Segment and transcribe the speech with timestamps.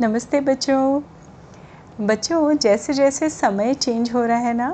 [0.00, 1.00] नमस्ते बच्चों।
[1.98, 4.66] बच्चों जैसे जैसे समय चेंज हो रहा है ना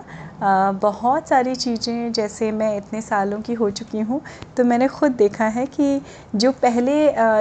[0.43, 4.21] आ, बहुत सारी चीज़ें जैसे मैं इतने सालों की हो चुकी हूँ
[4.57, 6.01] तो मैंने ख़ुद देखा है कि
[6.35, 6.95] जो पहले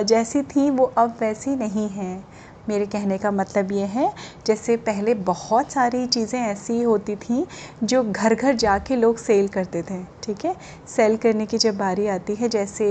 [0.04, 2.26] जैसी थी वो अब वैसी नहीं हैं।
[2.70, 4.12] मेरे कहने का मतलब ये है,
[4.48, 7.46] जैसे पहले बहुत सारी चीज़ें ऐसी होती थी,
[7.84, 10.56] जो घर घर जाके लोग सेल करते थे, ठीक है?
[10.88, 12.90] सेल करने की जब बारी आती है, जैसे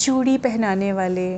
[0.00, 1.28] चूड़ी पहनाने वाले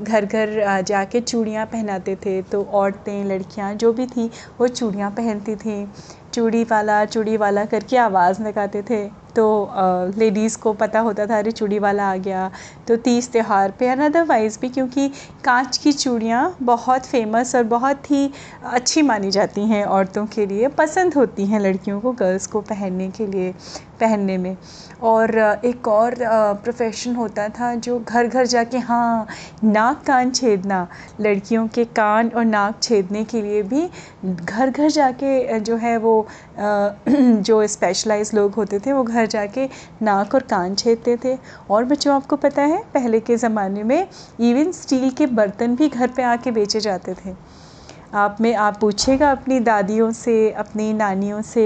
[0.00, 5.56] घर घर जाके चूड़ियाँ पहनाते थे तो औरतें, लड़कियाँ, जो भी थी, वो चूड़ियाँ पहनती
[5.56, 5.86] थी।
[6.34, 9.70] चूड़ी वाला चूड़ी वाला करके आवाज़ लगाते थे। तो
[10.18, 12.50] लेडीज़ को पता होता था, अरे, चूड़ी वाला आ गया।
[12.88, 15.08] तो तीज त्यौहार पे। एंड अदरवाइज़ भी क्योंकि
[15.44, 18.30] कांच की चूड़ियाँ बहुत फ़ेमस और बहुत ही
[18.64, 23.08] अच्छी मानी जाती हैं औरतों के लिए। पसंद होती हैं लड़कियों को गर्ल्स को पहनने
[23.10, 23.52] के लिए,
[24.00, 24.56] पहनने में।
[25.02, 26.14] और, एक और
[26.64, 29.26] प्रोफेशन होता था जो घर घर जाके हाँ
[29.64, 30.86] नाक कान छेदना।
[31.20, 33.88] लड़कियों के कान और नाक छेदने के लिए भी
[34.26, 36.26] घर घर जाके, जो है वो
[36.58, 39.68] जो स्पेशलाइज लोग होते थे, वो घर जाके
[40.02, 41.38] नाक और कान छेदते थे।
[41.70, 44.08] और बच्चों, आपको पता है, पहले के ज़माने में
[44.40, 47.34] इवन स्टील के बर्तन भी घर पे आके बेचे जाते थे।
[48.14, 51.64] आप में, आप पूछिएगा अपनी दादियों से, अपनी नानियों से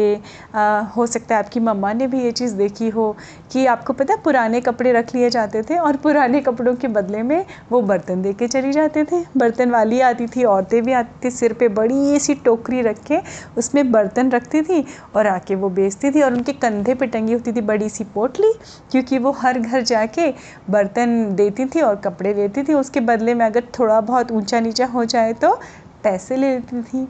[0.97, 3.15] हो सकता है आपकी मम्मा ने भी ये चीज़ देखी हो
[3.53, 7.23] कि आपको पता है पुराने कपड़े रख लिए जाते थे और पुराने कपड़ों के बदले
[7.23, 11.19] में वो बर्तन दे के चली जाते थे। बर्तन वाली आती थी, औरतें भी आती
[11.25, 13.19] थी, सिर पे बड़ी सी टोकरी रख के
[13.59, 14.85] उसमें बर्तन रखती थी
[15.17, 18.53] और आके वो बेचती थी और उनके कंधे पे टंगी होती थी बड़ी सी पोटली
[18.93, 20.31] क्योंकि वो हर घर जाके
[20.71, 24.87] बर्तन देती थी और कपड़े देती थी। उसके बदले में अगर थोड़ा बहुत ऊँचा नीचा
[24.87, 25.59] हो जाए तो
[26.05, 27.09] पैसे ले लेती थी।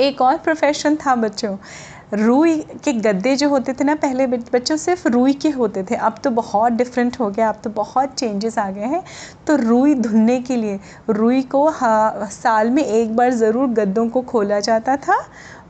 [0.00, 1.56] एक और प्रोफेशन था बच्चों,
[2.14, 6.18] रुई के गद्दे जो होते थे ना पहले बच्चों सिर्फ़ रुई के होते थे। अब
[6.24, 9.02] तो बहुत डिफरेंट हो गया, अब तो बहुत चेंजेस आ गए हैं।
[9.46, 10.78] तो रुई धुलने के लिए,
[11.10, 15.18] रुई को हाँ साल में एक बार ज़रूर गद्दों को खोला जाता था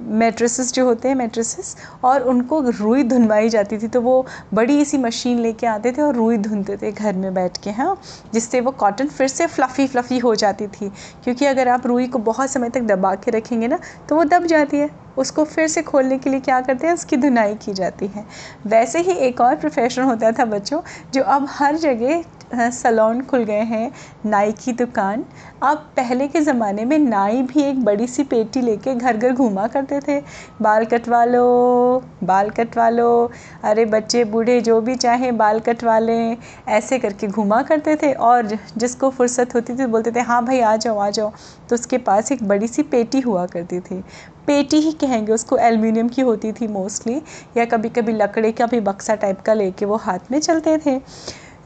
[0.00, 4.24] मेट्रेसेस जो होते हैं, मेट्रेसेस, और उनको रुई धुनवाई जाती थी तो वो
[4.54, 7.96] बड़ी सी मशीन लेके आते थे और रुई धुनते थे घर में बैठ के हाँ
[8.34, 10.88] जिससे वो कॉटन फिर से फ्लफ़ी फ्लफ़ी हो जाती थी।
[11.24, 13.78] क्योंकि अगर आप रुई को बहुत समय तक दबा के रखेंगे ना
[14.08, 17.16] तो वो दब जाती है। उसको फिर से खोलने के लिए क्या करते हैं, उसकी
[17.16, 18.24] धुनाई की जाती है।
[18.66, 20.80] वैसे ही एक और प्रोफेशन होता था बच्चों,
[21.14, 22.22] जो अब हर जगह
[22.54, 23.90] सलोन खुल गए हैं,
[24.26, 25.24] नाई की दुकान।
[25.62, 29.66] अब पहले के ज़माने में नाई भी एक बड़ी सी पेटी लेके घर घर घूमा
[29.66, 30.20] करते थे।
[30.62, 33.30] बाल कटवा लो, बाल कटवा लो।
[33.64, 36.36] अरे बच्चे, बूढ़े, जो भी चाहें बाल कटवा लें।
[36.68, 40.76] ऐसे करके घूमा करते थे और जिसको फुर्सत होती थी, बोलते थे हाँ भाई, आ
[40.76, 41.32] जाओ आ जाओ।
[41.68, 44.02] तो उसके पास एक बड़ी सी पेटी हुआ करती थी।
[44.46, 47.22] पेटी ही कहेंगे उसको एलमिनियम की होती थी मोस्टली,
[47.56, 51.00] या कभी कभी लकड़े का भी बक्सा टाइप का लेके वो हाथ में चलते थे।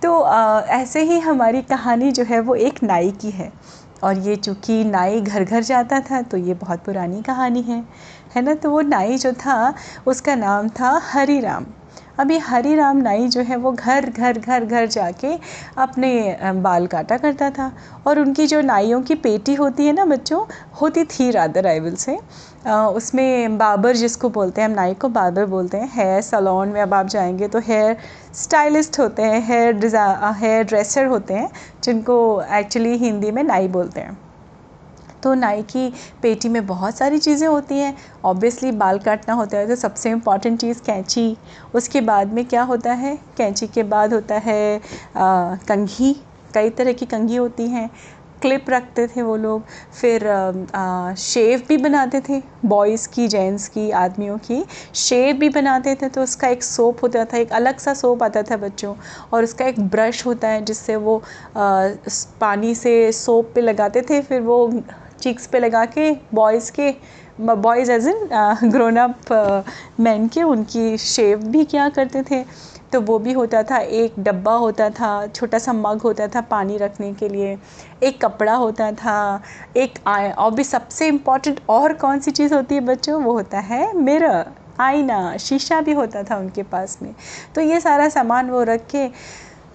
[0.02, 3.52] तो आ, ऐसे ही हमारी कहानी जो है वो एक नाई की है।
[4.04, 7.84] और ये चूँकि नाई घर घर जाता था तो ये बहुत पुरानी कहानी है।
[8.36, 8.54] है ना?
[8.54, 9.74] तो वो नाई जो था
[10.06, 11.66] उसका नाम था हरी राम
[12.18, 15.32] अभी हरी राम नाई जो है वो घर घर घर घर जाके
[15.78, 17.70] अपने बाल काटा करता था
[18.06, 20.44] और उनकी जो नाइयों की पेटी होती है ना बच्चों,
[20.80, 22.18] होती थी रादर आई से
[22.68, 26.94] उसमें बाबर जिसको बोलते हैं, हम नाई को बाबर बोलते हैं, हेयर सलोन में अब
[26.94, 27.96] आप जाएँगे तो हेयर
[28.34, 31.50] स्टाइलिस्ट होते हैं, हेयर डिज़ा हेयर ड्रेसर होते हैं,
[31.84, 34.16] जिनको एक्चुअली हिंदी में नाई बोलते हैं।
[35.22, 35.88] तो नाई की
[36.22, 40.60] पेटी में बहुत सारी चीज़ें होती हैं। ऑब्वियसली बाल काटना होता है तो सबसे इंपॉर्टेंट
[40.60, 41.36] चीज़ कैंची।
[41.74, 43.16] उसके बाद में क्या होता है?
[43.38, 46.14] कैंची के बाद होता है आ, कंघी।
[46.54, 47.90] कई तरह की कंघी होती हैं।
[48.42, 49.62] क्लिप रखते थे वो लोग।
[50.00, 54.64] फिर आ, शेव भी बनाते थे। बॉयज़ की जेंट्स की आदमियों की
[54.96, 58.42] शेव भी बनाते थे तो उसका एक सोप होता था। एक अलग सा सोप आता
[58.42, 58.94] था बच्चों।
[59.32, 61.16] और उसका एक ब्रश होता है जिससे वो
[61.56, 61.88] आ,
[62.40, 64.66] पानी से सोप पे लगाते थे। फिर वो
[65.20, 66.94] चिक्स पे लगा के बॉयज़ के
[67.40, 69.64] boys as in grown up
[70.00, 72.42] man के, उनकी शेव भी किया करते थे।
[72.92, 76.76] तो वो भी होता था, एक डब्बा होता था, छोटा सा मग होता था पानी
[76.76, 77.56] रखने के लिए,
[78.02, 79.42] एक कपड़ा होता था,
[79.76, 79.98] एक
[80.38, 83.22] और भी सबसे इंपॉर्टेंट और कौन सी चीज़ होती है बच्चों?
[83.22, 84.44] वो होता है मिरर
[84.80, 87.14] आईना, शीशा भी होता था उनके पास में।
[87.54, 89.06] तो ये सारा सामान वो रख के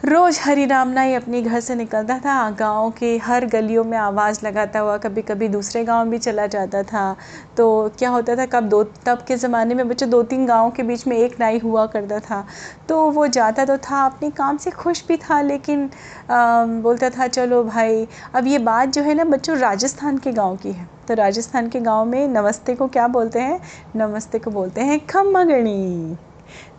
[0.06, 4.40] रोज़ हरी राम नाई अपनी घर से निकलता था गाँव के हर गलियों में आवाज़
[4.46, 7.16] लगाता हुआ कभी कभी दूसरे गाँव भी चला जाता था।
[7.58, 7.68] तो
[8.00, 11.06] क्या होता था कब दो तब के ज़माने में बच्चे दो तीन गाँव के बीच
[11.08, 12.44] में एक नाई हुआ करता था।
[12.90, 15.90] तो वो जाता तो था अपने काम से खुश भी था लेकिन
[16.30, 20.58] आ, बोलता था चलो भाई अब ये बात जो है ना बच्चों राजस्थान के गाँव
[20.58, 23.60] की है। तो राजस्थान के गाँव में नमस्ते को क्या बोलते हैं?
[23.96, 26.18] नमस्ते को बोलते हैं खम्मा गणी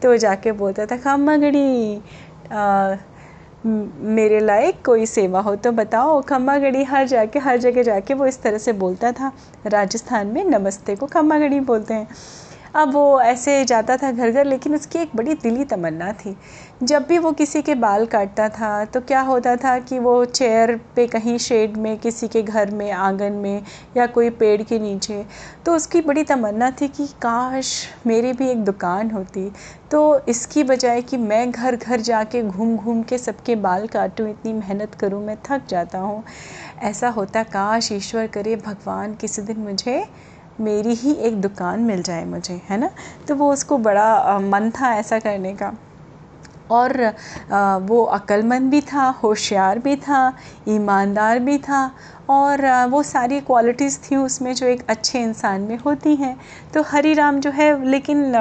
[0.02, 2.02] तो जाके बोलता था खम्मा गणी
[3.66, 8.42] मेरे लायक कोई सेवा हो तो बताओ। खम्मागढ़ी हर जाके, हर जगह जाके वो इस
[8.42, 9.32] तरह से बोलता था।
[9.66, 12.08] राजस्थान में नमस्ते को खम्मागढ़ी बोलते हैं।
[12.74, 16.34] अब वो ऐसे जाता था घर घर लेकिन उसकी एक बड़ी दिली तमन्ना थी।
[16.82, 20.74] जब भी वो किसी के बाल काटता था तो क्या होता था कि वो चेयर
[20.96, 23.62] पे कहीं शेड में, किसी के घर में, आँगन में
[23.96, 25.24] या कोई पेड़ के नीचे
[25.66, 27.72] तो उसकी बड़ी तमन्ना थी कि, काश
[28.06, 29.50] मेरी भी एक दुकान होती।
[29.90, 34.52] तो इसकी बजाय कि मैं घर घर जाके घूम घूम के सबके बाल काटूँ, इतनी
[34.52, 36.22] मेहनत करूँ, मैं थक जाता हूँ।
[36.82, 40.04] ऐसा होता, काश ईश्वर करे, भगवान किसी दिन मुझे
[40.60, 42.90] मेरी ही एक दुकान मिल जाए मुझे, है ना?
[43.28, 45.72] तो वो उसको बड़ा मन था ऐसा करने का।
[46.70, 46.96] और
[47.82, 50.32] वो अक्लमंद भी था, होशियार भी था,
[50.68, 51.90] ईमानदार भी था
[52.30, 56.36] और वो सारी क्वालिटीज़ थी उसमें जो एक अच्छे इंसान में होती हैं।
[56.74, 58.32] तो हरी राम जो है, लेकिन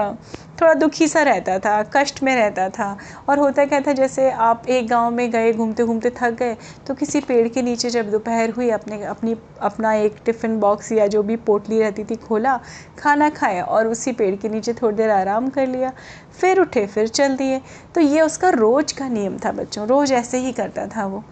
[0.63, 2.97] थोड़ा दुखी सा रहता था, कष्ट में रहता था।
[3.29, 6.55] और होता क्या था, जैसे आप एक गाँव में गए घूमते घूमते थक गए
[6.87, 11.07] तो किसी पेड़ के नीचे जब दोपहर हुई, अपने, अपनी, अपना एक टिफ़िन बॉक्स या
[11.07, 12.59] जो भी पोटली रहती थी खोला,
[12.99, 15.91] खाना खाया और उसी पेड़ के नीचे थोड़ी देर आराम कर लिया,
[16.39, 17.61] फिर उठे, फिर चल दिए।
[17.95, 21.23] तो ये उसका रोज़ का नियम था बच्चों, रोज़ ऐसे ही करता था वो।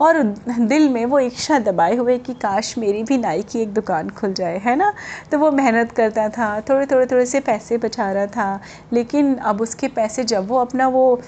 [0.00, 4.10] और दिल में वो इच्छा दबाए हुए कि काश मेरी भी नाई की एक दुकान
[4.10, 4.92] खुल जाए, है ना?
[5.32, 8.60] तो वो मेहनत करता था थोड़े थोड़े थोड़े से पैसे बचा रहा था,
[8.92, 11.20] लेकिन अब उसके पैसे जब वो अपना वो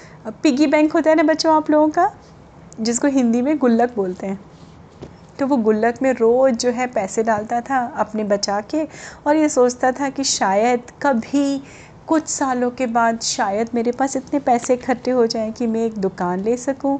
[0.43, 2.11] पिगी बैंक होता है ना बच्चों आप लोगों का,
[2.79, 4.39] जिसको हिंदी में गुल्लक बोलते हैं
[5.39, 8.83] तो वो गुल्लक में रोज़ जो है पैसे डालता था अपने बचा के
[9.27, 11.61] और ये सोचता था कि शायद कभी
[12.07, 15.97] कुछ सालों के बाद शायद मेरे पास इतने पैसे इकट्ठे हो जाएँ कि मैं एक
[15.97, 16.97] दुकान ले सकूँ।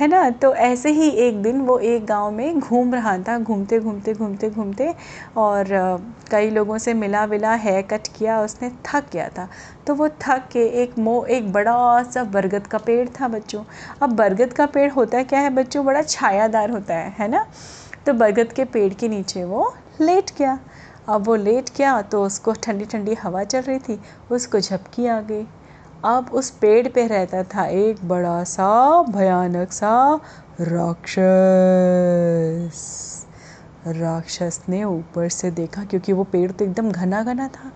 [0.00, 0.28] है ना?
[0.32, 4.50] तो ऐसे ही एक दिन वो एक गाँव में घूम रहा था, घूमते घूमते घूमते
[4.50, 4.94] घूमते
[5.36, 5.66] और
[6.30, 9.48] कई लोगों से मिला विला है कट किया, उसने थक गया था।
[9.86, 13.62] तो वो थक के एक मो, एक बड़ा सा बरगद का पेड़ था बच्चों।
[14.02, 15.84] अब बरगद का पेड़ होता है, क्या है बच्चों?
[15.84, 17.46] बड़ा छायादार होता है है ना?
[18.06, 20.58] तो बरगद के पेड़ के नीचे वो लेट गया।
[21.08, 24.00] अब वो लेट गया तो उसको ठंडी ठंडी हवा चल रही थी,
[24.30, 25.46] उसको झपकी आ गई।
[26.04, 30.20] अब उस पेड़ पे रहता था एक बड़ा सा, भयानक सा
[30.60, 31.26] राक्षस।
[33.86, 37.70] राक्षस ने ऊपर से देखा, क्योंकि वो पेड़ तो एकदम घना घना था,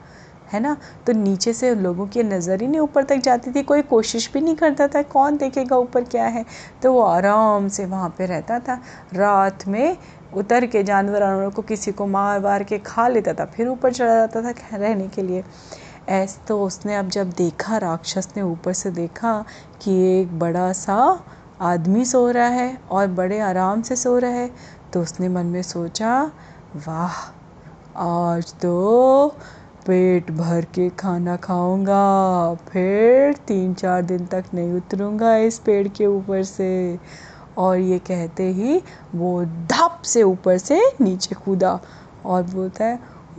[0.53, 0.76] है ना?
[1.06, 4.41] तो नीचे से लोगों की नज़र ही नहीं ऊपर तक जाती थी, कोई कोशिश भी
[4.41, 6.44] नहीं करता था, कौन देखेगा ऊपर क्या है?
[6.82, 8.81] तो वो आराम से वहाँ पे रहता था।
[9.15, 9.97] रात में
[10.35, 14.15] उतर के जानवर को किसी को मार वार के खा लेता था, फिर ऊपर चढ़ा
[14.15, 15.44] जाता था रहने के लिए।
[16.08, 19.44] ऐस तो उसने अब जब देखा, राक्षस ने ऊपर से देखा
[19.82, 20.96] कि एक बड़ा सा
[21.62, 24.50] आदमी सो रहा है और बड़े आराम से सो रहा है
[24.92, 26.22] तो उसने मन में सोचा,
[26.86, 27.20] वाह,
[27.98, 29.28] आज तो
[29.86, 36.06] पेट भर के खाना खाऊँगा, फिर तीन चार दिन तक नहीं उतरूँगा इस पेड़ के
[36.06, 36.98] ऊपर से।
[37.58, 38.80] और ये कहते ही
[39.14, 41.78] वो धप से ऊपर से नीचे कूदा
[42.24, 42.98] और बोलता है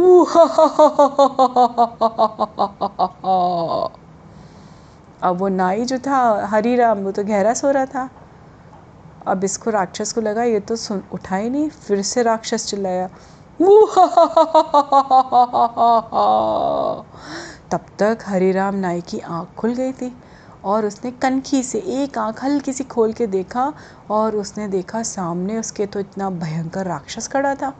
[5.24, 8.09] अब वो नाई जो था, हरी राम, वो तो गहरा सो रहा था।
[9.27, 13.09] अब इसको राक्षस को लगा, ये तो सुन, उठा ही नहीं, फिर से राक्षस चिल्लाया
[17.71, 20.12] तब तक हरीराम नाई की आँख खुल गई थी
[20.63, 23.74] और उसने कनखी से एक आँख हल्की सी खोल के देखा
[24.12, 27.74] और उसने देखा सामने उसके तो इतना भयंकर राक्षस खड़ा था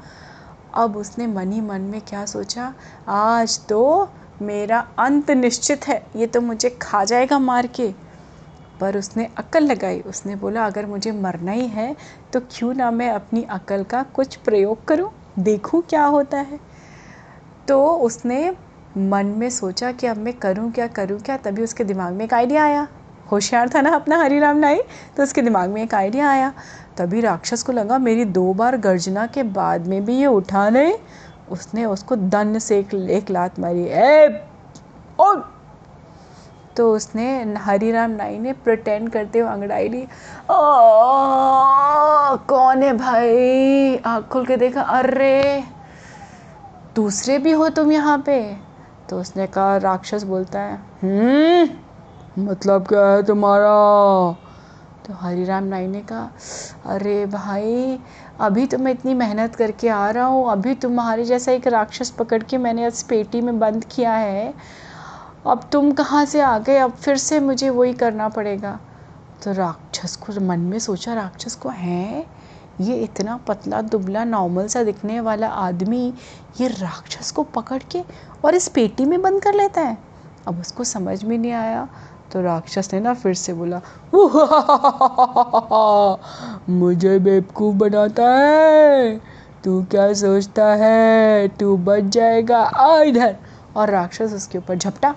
[0.76, 2.74] अब उसने मन ही मन में क्या सोचा?
[3.08, 4.10] आज तो
[4.42, 7.94] मेरा अंत निश्चित है। ये तो मुझे खा जाएगा मार के।
[8.80, 11.96] पर उसने अक्ल लगाई। उसने बोला, अगर मुझे मरना ही है
[12.34, 15.10] तो क्यों ना मैं अपनी अकल का कुछ प्रयोग करूँ?
[15.40, 16.60] देखूँ क्या होता है।
[17.68, 18.50] तो उसने
[18.98, 21.38] मन में सोचा कि अब मैं करूँ क्या करूँ क्या?
[21.38, 22.88] तभी उसके दिमाग में एक आइडिया आया।
[23.32, 24.82] होशियार था ना अपना हरी राम नाई
[25.18, 26.52] तो उसके दिमाग में एक आइडिया आया।
[26.98, 30.94] तभी राक्षस को लगा मेरी दो बार गर्जना के बाद में भी ये उठा नहीं।
[31.52, 34.42] उसने उसको दन से एक, एक लात मारी। ए
[35.20, 35.34] ओ!
[36.78, 40.02] तो उसने हरिराम नाई ने प्रटेंड करते हुए अंगड़ाई ली।
[40.50, 40.58] ओ
[42.48, 43.96] कौन है भाई?
[43.98, 45.64] आँख खुल के देखा। अरे
[46.96, 48.42] दूसरे भी हो तुम यहाँ पे?
[49.10, 51.68] तो उसने कहा राक्षस बोलता है हम्म
[52.40, 53.66] मतलब क्या है तुम्हारा?
[55.06, 56.32] तो हरी राम नाई ने कहा,
[56.86, 58.00] अरे भाई,
[58.40, 62.44] अभी तो मैं इतनी मेहनत करके आ रहा हूँ। अभी तुम्हारे जैसा एक राक्षस पकड़
[62.44, 64.54] के मैंने इस पेटी में बंद किया है।
[65.48, 66.78] अब तुम कहाँ से आ गए?
[66.78, 68.80] अब फिर से मुझे वही करना पड़ेगा।
[69.44, 72.26] तो राक्षस को, मन में सोचा, राक्षस को, है?
[72.82, 76.14] ये इतना पतला, दुबला, नॉर्मल सा दिखने वाला आदमी
[76.62, 78.04] ये राक्षस को पकड़ के
[78.46, 79.98] और इस पेटी में बंद कर लेता है?
[80.48, 81.88] अब उसको समझ में नहीं आया।
[82.32, 83.82] तो राक्षस ने ना फिर से बोला
[86.70, 89.18] मुझे बेवकूफ़ बनाता है
[89.64, 93.36] तू क्या सोचता है तू बच जाएगा आ इधर
[93.78, 95.16] और राक्षस उसके ऊपर झपटा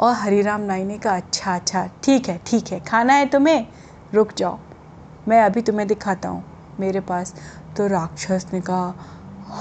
[0.00, 3.66] और हरीराम नाई ने कहा अच्छा अच्छा ठीक है ठीक है खाना है तुम्हें
[4.14, 4.58] रुक जाओ
[5.28, 6.44] मैं अभी तुम्हें दिखाता हूँ
[6.80, 7.34] मेरे पास
[7.76, 8.94] तो राक्षस ने कहा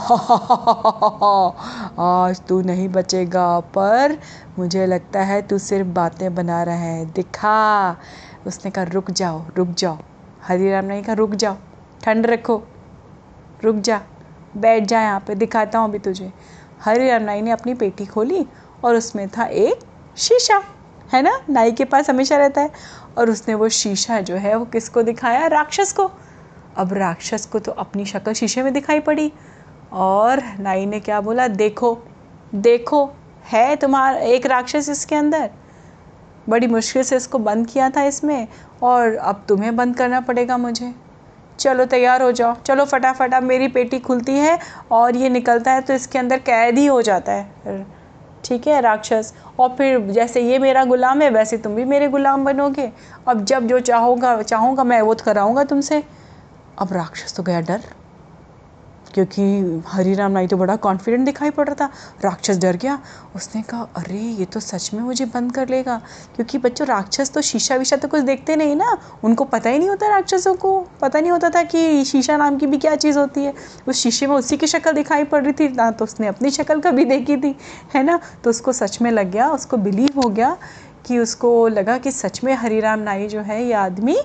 [1.99, 4.19] आज तू नहीं बचेगा पर
[4.59, 7.97] मुझे लगता है तू सिर्फ़ बातें बना रहा है। दिखा।
[8.47, 9.97] उसने कहा, रुक जाओ रुक जाओ।
[10.47, 11.55] हरीराम ने कहा, रुक जाओ,
[12.03, 12.63] ठंड रखो,
[13.63, 14.01] रुक जा,
[14.57, 16.33] बैठ जा यहाँ पे, दिखाता हूँ अभी तुझे।
[16.85, 18.47] हरीराम नाई ने अपनी पेटी खोली
[18.83, 19.79] और उसमें था एक
[20.17, 20.63] शीशा,
[21.13, 21.41] है ना?
[21.49, 22.71] नाई के पास हमेशा रहता है।
[23.17, 25.47] और उसने वो शीशा जो है, वो किसको दिखाया?
[25.47, 26.11] राक्षस को।
[26.77, 29.33] अब राक्षस को तो अपनी शक्ल शीशे में दिखाई पड़ी।
[29.93, 31.47] और नाई ने क्या बोला?
[31.47, 31.97] देखो
[32.55, 33.09] देखो,
[33.45, 35.49] है तुम्हारा, एक राक्षस इसके अंदर।
[36.49, 38.47] बड़ी मुश्किल से इसको बंद किया था इसमें,
[38.83, 40.93] और अब तुम्हें बंद करना पड़ेगा मुझे।
[41.59, 44.59] चलो, तैयार हो जाओ। चलो, फटाफट, अब मेरी पेटी खुलती है,
[44.91, 47.85] और ये निकलता है तो इसके अंदर कैद ही हो जाता है।
[48.45, 49.33] ठीक है, राक्षस?
[49.59, 52.91] और फिर जैसे ये मेरा गुलाम है, वैसे तुम भी मेरे गुलाम बनोगे।
[53.27, 56.03] अब जब जो चाहोगा, चाहूँगा मैं, वो कराऊँगा तुमसे।
[56.79, 57.81] अब राक्षस तो गया डर।
[59.13, 61.91] क्योंकि हरी राम नाई तो बड़ा कॉन्फिडेंट दिखाई पड़ रहा था।
[62.25, 62.99] राक्षस डर गया।
[63.35, 66.01] उसने कहा, अरे, ये तो सच में मुझे बंद कर लेगा।
[66.35, 69.89] क्योंकि बच्चों, राक्षस तो शीशा वीशा तो कुछ देखते नहीं ना। उनको पता ही नहीं
[69.89, 73.43] होता राक्षसों को। पता नहीं होता था कि शीशा नाम की भी क्या चीज़ होती
[73.43, 73.53] है।
[73.87, 76.81] उस शीशे में उसी की शक्ल दिखाई पड़ रही थी। ना तो उसने अपनी शक्ल
[76.81, 77.55] कभी देखी थी,
[77.95, 78.19] है ना?
[78.43, 80.57] तो उसको सच में लग गया, उसको बिलीव हो गया
[81.05, 84.17] कि उसको लगा कि सच में हरीराम नाई जो है, ये आदमी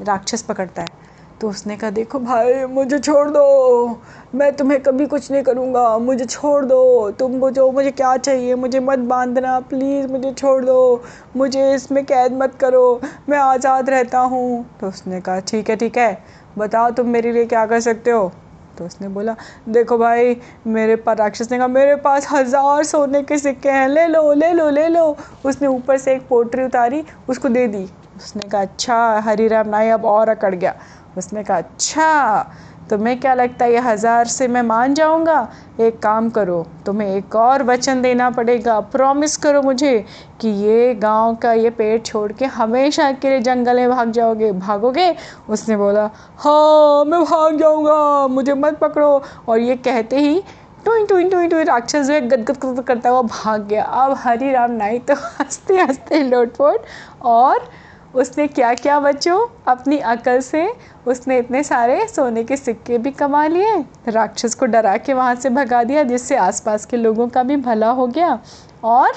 [0.00, 1.07] राक्षस पकड़ता है।
[1.40, 4.00] तो उसने कहा, देखो भाई, मुझे छोड़ दो।
[4.34, 8.80] मैं तुम्हें कभी कुछ नहीं करूँगा। मुझे छोड़ दो। तुम जो मुझे क्या चाहिए, मुझे
[8.80, 11.04] मत बांधना। प्लीज़ मुझे छोड़ दो।
[11.36, 15.98] मुझे इसमें कैद मत करो। मैं आज़ाद रहता हूँ। तो उसने कहा, ठीक है ठीक
[15.98, 16.24] है।
[16.58, 18.30] बताओ तुम मेरे लिए क्या कर सकते हो?
[18.78, 19.34] तो उसने बोला,
[19.68, 24.06] देखो भाई, मेरे पास राक्षस ने कहा, मेरे पास हज़ार सोने के सिक्के हैं। ले
[24.06, 25.16] लो ले लो ले लो।
[25.46, 29.88] उसने ऊपर से एक पोट्री उतारी, उसको दे दी। उसने कहा अच्छा हरी राम नाई,
[29.88, 30.74] अब और अकड़ गया।
[31.18, 32.52] उसने कहा अच्छा
[32.90, 35.48] तुम्हें क्या लगता है ये हज़ार से मैं मान जाऊँगा?
[35.80, 40.04] एक काम करो, तुम्हें एक और वचन देना पड़ेगा। प्रॉमिस करो मुझे
[40.40, 44.52] कि ये गाँव का ये पेड़ छोड़ के हमेशा के लिए जंगल में भाग जाओगे।
[44.52, 45.14] भागोगे?
[45.48, 50.40] उसने बोला हाँ मैं भाग जाऊँगा, मुझे मत पकड़ो। और ये कहते ही
[50.84, 54.70] टुई टुई टुई टुई राक्षस जो है गदगद करता हुआ भाग गया। अब हरी राम
[54.72, 56.86] नाई तो हँसते हँसते लोटपोट
[57.22, 57.68] और
[58.14, 59.38] उसने क्या क्या बच्चों?
[59.66, 60.66] अपनी अकल से
[61.06, 65.50] उसने इतने सारे सोने के सिक्के भी कमा लिए, राक्षस को डरा के वहाँ से
[65.50, 68.38] भगा दिया, जिससे आसपास के लोगों का भी भला हो गया।
[68.84, 69.12] और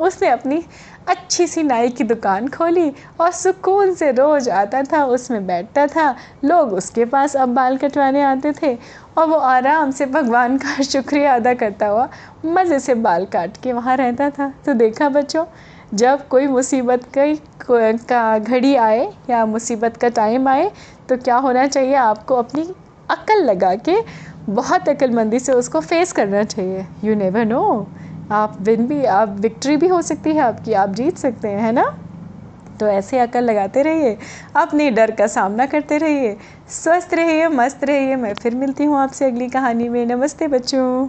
[0.00, 0.62] उसने अपनी
[1.08, 6.14] अच्छी सी नाई की दुकान खोली और सुकून से रोज़ आता था, उसमें बैठता था।
[6.44, 8.74] लोग उसके पास अब बाल कटवाने आते थे
[9.18, 12.08] और वो आराम से भगवान का शुक्रिया अदा करता हुआ
[12.44, 15.44] मज़े से बाल काट के वहाँ रहता था। तो देखा बच्चों
[15.94, 20.70] जब कोई मुसीबत कई का घड़ी आए या मुसीबत का टाइम आए
[21.08, 21.94] तो क्या होना चाहिए?
[21.94, 22.62] आपको अपनी
[23.10, 23.96] अक्ल लगा के,
[24.48, 27.88] बहुत अक्लमंदी से उसको फेस करना चाहिए। यू नेवर नो
[28.32, 31.72] आप विन भी, आप विक्ट्री भी हो सकती है, आपकी, आप जीत सकते हैं, है
[31.72, 31.84] ना?
[32.80, 34.18] तो ऐसे अकल लगाते रहिए।
[34.56, 36.36] अपने डर का सामना करते रहिए।
[36.68, 41.08] स्वस्थ रहिए, मस्त रहिए। मैं फिर मिलती हूँ आपसे अगली कहानी में। नमस्ते बच्चों।